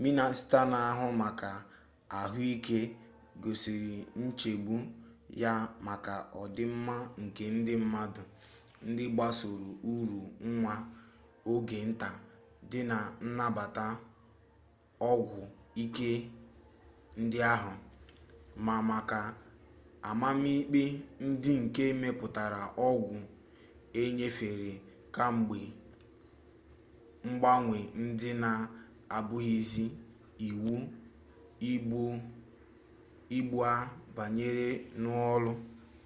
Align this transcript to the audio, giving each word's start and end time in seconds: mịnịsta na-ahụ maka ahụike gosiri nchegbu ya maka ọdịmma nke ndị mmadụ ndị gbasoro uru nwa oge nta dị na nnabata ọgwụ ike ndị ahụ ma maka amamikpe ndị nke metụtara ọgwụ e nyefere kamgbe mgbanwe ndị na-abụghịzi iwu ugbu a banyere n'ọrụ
mịnịsta 0.00 0.60
na-ahụ 0.72 1.06
maka 1.22 1.50
ahụike 2.20 2.78
gosiri 3.42 3.94
nchegbu 4.22 4.74
ya 5.42 5.52
maka 5.86 6.14
ọdịmma 6.42 6.96
nke 7.22 7.44
ndị 7.56 7.72
mmadụ 7.82 8.22
ndị 8.88 9.04
gbasoro 9.14 9.68
uru 9.92 10.20
nwa 10.54 10.74
oge 11.50 11.78
nta 11.90 12.08
dị 12.70 12.80
na 12.90 12.96
nnabata 13.24 13.84
ọgwụ 15.12 15.40
ike 15.82 16.10
ndị 17.20 17.38
ahụ 17.54 17.72
ma 18.64 18.74
maka 18.90 19.18
amamikpe 20.10 20.82
ndị 21.26 21.52
nke 21.62 21.84
metụtara 22.00 22.62
ọgwụ 22.88 23.10
e 24.00 24.02
nyefere 24.16 24.72
kamgbe 25.14 25.58
mgbanwe 27.26 27.78
ndị 28.04 28.30
na-abụghịzi 28.42 29.84
iwu 30.48 30.74
ugbu 33.38 33.56
a 33.72 33.72
banyere 34.16 34.68
n'ọrụ 35.00 35.52